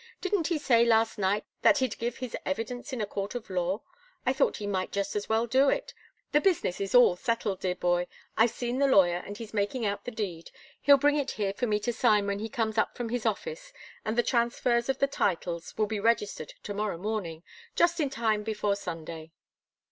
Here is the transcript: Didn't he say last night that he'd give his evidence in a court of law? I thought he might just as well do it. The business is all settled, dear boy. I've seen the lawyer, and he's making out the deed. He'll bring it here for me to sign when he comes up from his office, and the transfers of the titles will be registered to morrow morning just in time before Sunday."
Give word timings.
Didn't 0.19 0.47
he 0.47 0.57
say 0.57 0.83
last 0.83 1.19
night 1.19 1.45
that 1.61 1.77
he'd 1.77 1.99
give 1.99 2.17
his 2.17 2.35
evidence 2.43 2.91
in 2.91 3.01
a 3.01 3.05
court 3.05 3.35
of 3.35 3.51
law? 3.51 3.83
I 4.25 4.33
thought 4.33 4.57
he 4.57 4.65
might 4.65 4.91
just 4.91 5.15
as 5.15 5.29
well 5.29 5.45
do 5.45 5.69
it. 5.69 5.93
The 6.31 6.41
business 6.41 6.81
is 6.81 6.95
all 6.95 7.15
settled, 7.15 7.59
dear 7.59 7.75
boy. 7.75 8.07
I've 8.35 8.49
seen 8.49 8.79
the 8.79 8.87
lawyer, 8.87 9.17
and 9.23 9.37
he's 9.37 9.53
making 9.53 9.85
out 9.85 10.05
the 10.05 10.09
deed. 10.09 10.49
He'll 10.81 10.97
bring 10.97 11.17
it 11.17 11.29
here 11.29 11.53
for 11.53 11.67
me 11.67 11.79
to 11.81 11.93
sign 11.93 12.25
when 12.25 12.39
he 12.39 12.49
comes 12.49 12.79
up 12.79 12.97
from 12.97 13.09
his 13.09 13.27
office, 13.27 13.71
and 14.03 14.17
the 14.17 14.23
transfers 14.23 14.89
of 14.89 14.97
the 14.97 15.05
titles 15.05 15.77
will 15.77 15.85
be 15.85 15.99
registered 15.99 16.53
to 16.63 16.73
morrow 16.73 16.97
morning 16.97 17.43
just 17.75 17.99
in 17.99 18.09
time 18.09 18.41
before 18.41 18.75
Sunday." 18.75 19.31